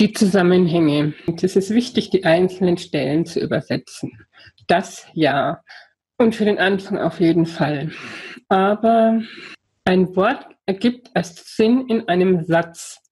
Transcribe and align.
Die 0.00 0.14
Zusammenhänge. 0.14 1.12
Es 1.42 1.56
ist 1.56 1.68
wichtig, 1.68 2.08
die 2.08 2.24
einzelnen 2.24 2.78
Stellen 2.78 3.26
zu 3.26 3.38
übersetzen. 3.38 4.26
Das 4.66 5.06
ja. 5.12 5.60
Und 6.16 6.34
für 6.34 6.46
den 6.46 6.58
Anfang 6.58 6.96
auf 6.96 7.20
jeden 7.20 7.44
Fall. 7.44 7.90
Aber 8.48 9.20
ein 9.84 10.16
Wort 10.16 10.46
ergibt 10.64 11.10
erst 11.14 11.54
Sinn 11.54 11.86
in 11.88 12.08
einem 12.08 12.46
Satz. 12.46 13.02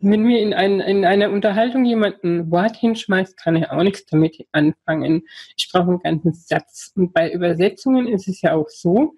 Wenn 0.00 0.22
mir 0.22 0.40
in, 0.40 0.52
ein, 0.52 0.80
in 0.80 1.04
einer 1.04 1.30
Unterhaltung 1.30 1.84
jemand 1.84 2.24
ein 2.24 2.50
Wort 2.50 2.74
hinschmeißt, 2.74 3.36
kann 3.36 3.54
er 3.54 3.72
auch 3.72 3.84
nichts 3.84 4.06
damit 4.06 4.48
anfangen. 4.50 5.22
Ich 5.56 5.70
brauche 5.72 5.90
einen 5.90 6.00
ganzen 6.00 6.32
Satz. 6.32 6.90
Und 6.96 7.12
bei 7.12 7.32
Übersetzungen 7.32 8.08
ist 8.08 8.26
es 8.26 8.42
ja 8.42 8.54
auch 8.54 8.68
so, 8.68 9.14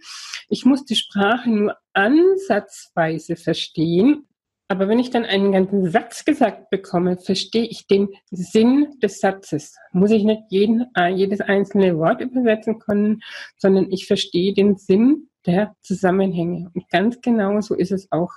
ich 0.50 0.66
muss 0.66 0.84
die 0.84 0.96
Sprache 0.96 1.48
nur 1.48 1.74
ansatzweise 1.94 3.36
verstehen. 3.36 4.26
Aber 4.72 4.88
wenn 4.88 4.98
ich 4.98 5.10
dann 5.10 5.26
einen 5.26 5.52
ganzen 5.52 5.90
Satz 5.90 6.24
gesagt 6.24 6.70
bekomme, 6.70 7.18
verstehe 7.18 7.66
ich 7.66 7.86
den 7.86 8.08
Sinn 8.30 8.86
des 9.02 9.20
Satzes. 9.20 9.76
Muss 9.92 10.10
ich 10.10 10.24
nicht 10.24 10.44
jeden, 10.48 10.86
äh, 10.96 11.08
jedes 11.08 11.42
einzelne 11.42 11.98
Wort 11.98 12.22
übersetzen 12.22 12.78
können, 12.78 13.20
sondern 13.58 13.92
ich 13.92 14.06
verstehe 14.06 14.54
den 14.54 14.78
Sinn 14.78 15.28
der 15.44 15.76
Zusammenhänge. 15.82 16.70
Und 16.72 16.88
ganz 16.88 17.20
genau 17.20 17.60
so 17.60 17.74
ist 17.74 17.92
es 17.92 18.10
auch 18.12 18.32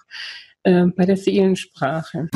äh, 0.64 0.88
bei 0.88 1.06
der 1.06 1.16
Seelensprache. 1.16 2.28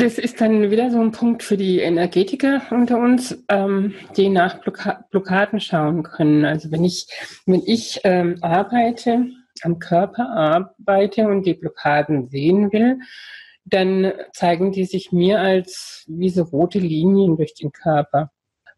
Das 0.00 0.16
ist 0.16 0.40
dann 0.40 0.70
wieder 0.70 0.90
so 0.90 0.98
ein 0.98 1.12
Punkt 1.12 1.42
für 1.42 1.58
die 1.58 1.80
Energetiker 1.80 2.62
unter 2.70 2.98
uns, 2.98 3.36
ähm, 3.50 3.92
die 4.16 4.30
nach 4.30 4.62
Blocka 4.62 5.04
Blockaden 5.10 5.60
schauen 5.60 6.04
können. 6.04 6.46
Also 6.46 6.72
wenn 6.72 6.86
ich, 6.86 7.06
wenn 7.44 7.62
ich 7.66 8.00
ähm, 8.04 8.38
arbeite, 8.40 9.26
am 9.60 9.78
Körper 9.78 10.30
arbeite 10.30 11.28
und 11.28 11.44
die 11.44 11.52
Blockaden 11.52 12.28
sehen 12.30 12.72
will, 12.72 12.98
dann 13.66 14.14
zeigen 14.32 14.72
die 14.72 14.86
sich 14.86 15.12
mir 15.12 15.38
als 15.38 16.06
wie 16.08 16.30
so 16.30 16.44
rote 16.44 16.78
Linien 16.78 17.36
durch 17.36 17.52
den 17.52 17.70
Körper. 17.70 18.30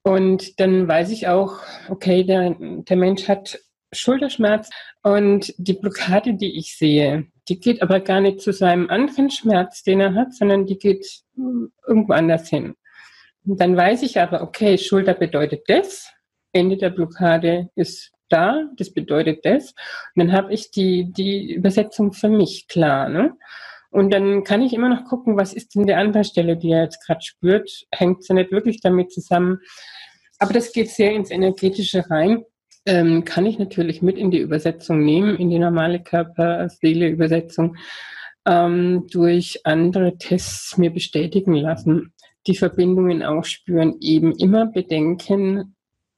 Und 0.02 0.58
dann 0.58 0.88
weiß 0.88 1.12
ich 1.12 1.28
auch, 1.28 1.60
okay, 1.88 2.24
der, 2.24 2.56
der 2.58 2.96
Mensch 2.96 3.28
hat 3.28 3.60
Schulterschmerz 3.92 4.70
und 5.04 5.54
die 5.56 5.74
Blockade, 5.74 6.34
die 6.34 6.58
ich 6.58 6.76
sehe, 6.76 7.28
die 7.52 7.60
geht 7.60 7.82
aber 7.82 8.00
gar 8.00 8.22
nicht 8.22 8.40
zu 8.40 8.50
seinem 8.50 8.88
anderen 8.88 9.28
Schmerz, 9.28 9.82
den 9.82 10.00
er 10.00 10.14
hat, 10.14 10.32
sondern 10.32 10.64
die 10.64 10.78
geht 10.78 11.06
irgendwo 11.86 12.14
anders 12.14 12.48
hin. 12.48 12.76
Und 13.44 13.60
dann 13.60 13.76
weiß 13.76 14.04
ich 14.04 14.18
aber, 14.18 14.40
okay, 14.40 14.78
Schulter 14.78 15.12
bedeutet 15.12 15.64
das, 15.66 16.10
Ende 16.54 16.78
der 16.78 16.88
Blockade 16.88 17.68
ist 17.74 18.10
da, 18.30 18.70
das 18.78 18.94
bedeutet 18.94 19.44
das. 19.44 19.74
Und 20.14 20.24
dann 20.24 20.32
habe 20.32 20.54
ich 20.54 20.70
die, 20.70 21.12
die 21.12 21.52
Übersetzung 21.52 22.14
für 22.14 22.30
mich 22.30 22.68
klar. 22.68 23.10
Ne? 23.10 23.36
Und 23.90 24.14
dann 24.14 24.44
kann 24.44 24.62
ich 24.62 24.72
immer 24.72 24.88
noch 24.88 25.04
gucken, 25.04 25.36
was 25.36 25.52
ist 25.52 25.74
denn 25.74 25.86
der 25.86 25.98
andere 25.98 26.24
Stelle, 26.24 26.56
die 26.56 26.70
er 26.70 26.84
jetzt 26.84 27.04
gerade 27.04 27.20
spürt. 27.20 27.84
Hängt 27.92 28.24
sie 28.24 28.32
nicht 28.32 28.50
wirklich 28.50 28.80
damit 28.80 29.12
zusammen. 29.12 29.58
Aber 30.38 30.54
das 30.54 30.72
geht 30.72 30.88
sehr 30.88 31.12
ins 31.12 31.30
Energetische 31.30 32.08
rein. 32.08 32.46
Ähm, 32.84 33.24
kann 33.24 33.46
ich 33.46 33.58
natürlich 33.58 34.02
mit 34.02 34.18
in 34.18 34.30
die 34.30 34.40
Übersetzung 34.40 35.04
nehmen, 35.04 35.36
in 35.36 35.50
die 35.50 35.58
normale 35.58 36.02
Körper-Seele-Übersetzung, 36.02 37.76
ähm, 38.44 39.06
durch 39.10 39.60
andere 39.64 40.18
Tests 40.18 40.76
mir 40.78 40.90
bestätigen 40.90 41.54
lassen. 41.54 42.12
Die 42.46 42.56
Verbindungen 42.56 43.22
auch 43.22 43.44
spüren, 43.44 43.96
eben 44.00 44.32
immer 44.32 44.66
bedenken, 44.66 45.76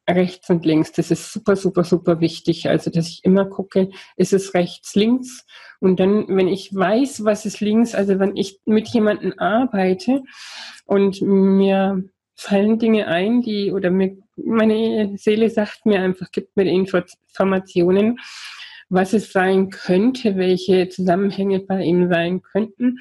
rechts 0.09 0.51
und 0.51 0.65
links. 0.65 0.93
Das 0.93 1.11
ist 1.11 1.33
super, 1.33 1.57
super, 1.57 1.85
super 1.85 2.21
wichtig. 2.21 2.69
Also, 2.69 2.91
dass 2.91 3.09
ich 3.09 3.25
immer 3.25 3.45
gucke, 3.45 3.91
ist 4.17 4.33
es 4.33 4.55
rechts, 4.55 4.95
links? 4.95 5.47
Und 5.81 6.01
dann, 6.01 6.27
wenn 6.29 6.49
ich 6.49 6.75
weiß, 6.75 7.25
was 7.25 7.47
ist 7.47 7.61
links, 7.61 7.95
also 7.95 8.19
wenn 8.19 8.37
ich 8.37 8.61
mit 8.65 8.89
jemandem 8.89 9.35
arbeite 9.39 10.23
und 10.87 11.21
mir 11.23 12.05
fallen 12.35 12.79
Dinge 12.79 13.07
ein, 13.07 13.43
die, 13.43 13.73
oder 13.73 13.91
mir, 13.91 14.17
meine 14.37 15.17
Seele 15.17 15.51
sagt 15.51 15.87
mir 15.87 16.01
einfach, 16.01 16.31
gibt 16.31 16.57
mir 16.57 16.65
Informationen, 16.65 18.19
was 18.89 19.13
es 19.13 19.33
sein 19.33 19.71
könnte, 19.71 20.37
welche 20.37 20.89
Zusammenhänge 20.89 21.61
bei 21.61 21.83
ihm 21.83 22.09
sein 22.09 22.43
könnten, 22.43 22.99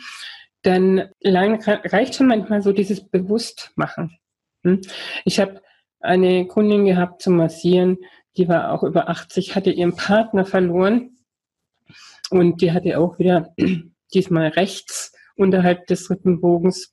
dann 0.62 1.10
reicht 1.24 2.16
schon 2.16 2.28
manchmal 2.28 2.62
so 2.62 2.72
dieses 2.72 3.08
Bewusstmachen. 3.10 4.18
Hm? 4.64 4.82
Ich 5.26 5.40
habe 5.40 5.62
eine 6.00 6.48
Kundin 6.48 6.86
gehabt 6.86 7.22
zum 7.22 7.36
Massieren, 7.38 7.98
die 8.38 8.48
war 8.48 8.72
auch 8.72 8.84
über 8.84 9.10
80, 9.10 9.56
hatte 9.56 9.72
ihren 9.72 9.96
Partner 9.96 10.46
verloren 10.46 11.18
und 12.30 12.62
die 12.62 12.72
hatte 12.72 12.98
auch 12.98 13.20
wieder 13.20 13.54
diesmal 14.14 14.50
rechts 14.50 15.14
unterhalb 15.36 15.88
des 15.88 16.10
Rippenbogens 16.10 16.93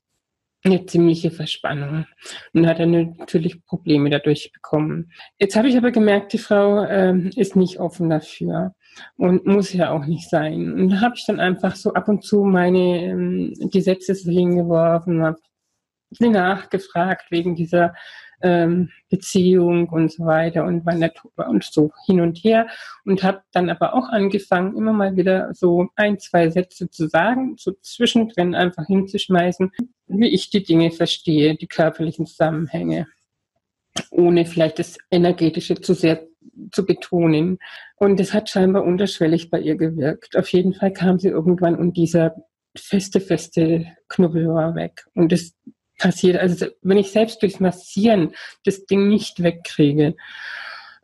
eine 0.63 0.85
ziemliche 0.87 1.31
Verspannung 1.31 2.07
und 2.53 2.67
hat 2.67 2.81
dann 2.81 3.17
natürlich 3.19 3.65
Probleme 3.65 4.11
dadurch 4.11 4.53
bekommen. 4.53 5.11
Jetzt 5.39 5.57
habe 5.57 5.69
ich 5.69 5.77
aber 5.77 5.91
gemerkt, 5.91 6.33
die 6.33 6.39
Frau 6.39 6.85
äh, 6.85 7.29
ist 7.37 7.57
nicht 7.57 7.81
offen 7.81 8.11
dafür 8.11 8.75
und 9.17 9.47
muss 9.47 9.73
ja 9.73 9.91
auch 9.91 10.05
nicht 10.05 10.29
sein. 10.29 10.73
Und 10.73 10.91
da 10.91 11.01
habe 11.01 11.15
ich 11.17 11.25
dann 11.25 11.41
einfach 11.41 11.77
so 11.77 11.95
ab 11.95 12.09
und 12.09 12.25
zu 12.25 12.45
meine 12.45 13.05
ähm, 13.05 13.55
Gesetze 13.71 14.15
hingeworfen, 14.15 15.23
habe 15.23 15.39
nachgefragt 16.19 17.31
wegen 17.31 17.55
dieser 17.55 17.95
ähm, 18.43 18.91
Beziehung 19.09 19.89
und 19.89 20.13
so 20.13 20.25
weiter 20.25 20.65
und 20.65 20.85
war 20.87 20.95
nett 20.95 21.21
und 21.37 21.65
so 21.65 21.93
hin 22.07 22.21
und 22.21 22.39
her 22.39 22.69
und 23.05 23.23
habe 23.23 23.43
dann 23.53 23.69
aber 23.69 23.95
auch 23.95 24.09
angefangen, 24.09 24.77
immer 24.77 24.93
mal 24.93 25.17
wieder 25.17 25.53
so 25.53 25.89
ein, 25.97 26.19
zwei 26.19 26.49
Sätze 26.49 26.91
zu 26.91 27.09
sagen, 27.09 27.57
so 27.59 27.73
zwischendrin 27.83 28.55
einfach 28.55 28.87
hinzuschmeißen, 28.87 29.73
wie 30.11 30.29
ich 30.29 30.51
die 30.51 30.63
Dinge 30.63 30.91
verstehe, 30.91 31.57
die 31.57 31.67
körperlichen 31.67 32.27
Zusammenhänge, 32.27 33.07
ohne 34.11 34.47
vielleicht 34.47 34.79
das 34.79 34.99
Energetische 35.11 35.77
zu 35.77 35.95
sehr 35.95 36.27
zu 36.73 36.85
betonen. 36.85 37.59
Und 37.97 38.21
es 38.21 38.33
hat 38.33 38.49
scheinbar 38.49 38.85
unterschwellig 38.85 39.51
bei 39.51 39.61
ihr 39.61 39.77
gewirkt. 39.77 40.37
Auf 40.37 40.49
jeden 40.49 40.75
Fall 40.75 40.93
kam 40.93 41.19
sie 41.19 41.29
irgendwann 41.29 41.77
und 41.77 41.97
dieser 41.97 42.35
feste, 42.77 43.21
feste 43.21 43.87
Knubbel 44.09 44.49
war 44.49 44.75
weg. 44.75 45.07
Und 45.15 45.33
das 45.33 45.55
passiert. 45.99 46.39
Also 46.39 46.67
wenn 46.83 46.99
ich 46.99 47.11
selbst 47.11 47.43
durchs 47.43 47.61
Massieren 47.61 48.35
das 48.65 48.87
Ding 48.87 49.09
nicht 49.09 49.43
wegkriege, 49.43 50.17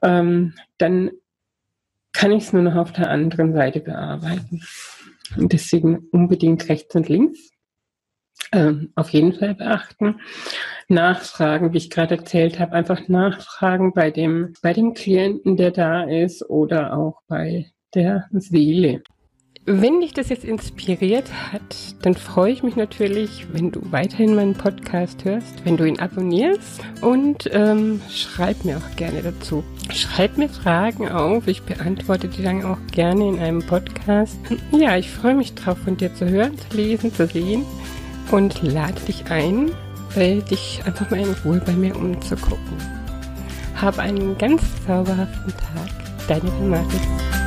ähm, 0.02 0.54
dann 0.78 1.10
kann 2.12 2.32
ich 2.32 2.44
es 2.44 2.52
nur 2.52 2.62
noch 2.62 2.76
auf 2.76 2.92
der 2.92 3.10
anderen 3.10 3.52
Seite 3.52 3.80
bearbeiten. 3.80 4.62
Und 5.36 5.52
deswegen 5.52 6.08
unbedingt 6.12 6.68
rechts 6.68 6.94
und 6.94 7.08
links. 7.08 7.50
Ähm, 8.52 8.92
auf 8.94 9.10
jeden 9.10 9.32
Fall 9.32 9.54
beachten. 9.54 10.20
Nachfragen, 10.88 11.72
wie 11.72 11.78
ich 11.78 11.90
gerade 11.90 12.16
erzählt 12.16 12.60
habe, 12.60 12.72
einfach 12.72 13.08
nachfragen 13.08 13.92
bei 13.92 14.10
dem, 14.10 14.54
bei 14.62 14.72
dem 14.72 14.94
Klienten, 14.94 15.56
der 15.56 15.72
da 15.72 16.04
ist 16.04 16.48
oder 16.48 16.96
auch 16.96 17.22
bei 17.26 17.72
der 17.94 18.26
Seele. 18.32 19.02
Wenn 19.68 20.00
dich 20.00 20.12
das 20.12 20.28
jetzt 20.28 20.44
inspiriert 20.44 21.28
hat, 21.52 21.96
dann 22.02 22.14
freue 22.14 22.52
ich 22.52 22.62
mich 22.62 22.76
natürlich, 22.76 23.48
wenn 23.52 23.72
du 23.72 23.80
weiterhin 23.90 24.36
meinen 24.36 24.54
Podcast 24.54 25.24
hörst, 25.24 25.64
wenn 25.64 25.76
du 25.76 25.84
ihn 25.84 25.98
abonnierst 25.98 26.82
und 27.00 27.50
ähm, 27.52 28.00
schreib 28.08 28.64
mir 28.64 28.76
auch 28.76 28.96
gerne 28.96 29.22
dazu. 29.22 29.64
Schreib 29.92 30.38
mir 30.38 30.48
Fragen 30.48 31.08
auf, 31.08 31.48
ich 31.48 31.62
beantworte 31.62 32.28
die 32.28 32.44
dann 32.44 32.64
auch 32.64 32.78
gerne 32.92 33.28
in 33.28 33.40
einem 33.40 33.58
Podcast. 33.60 34.38
Ja, 34.70 34.96
ich 34.96 35.10
freue 35.10 35.34
mich 35.34 35.56
drauf, 35.56 35.78
von 35.78 35.96
dir 35.96 36.14
zu 36.14 36.30
hören, 36.30 36.56
zu 36.56 36.76
lesen, 36.76 37.12
zu 37.12 37.26
sehen 37.26 37.64
und 38.30 38.62
lade 38.62 39.00
dich 39.06 39.30
ein, 39.30 39.70
dich 40.16 40.80
einfach 40.84 41.10
mal 41.10 41.20
in 41.20 41.34
Ruhe 41.44 41.60
bei 41.64 41.72
mir 41.72 41.94
umzugucken. 41.96 42.78
Hab 43.80 43.98
einen 43.98 44.38
ganz 44.38 44.62
zauberhaften 44.86 45.52
Tag. 45.52 46.26
Deine 46.28 46.50
Renate. 46.60 47.45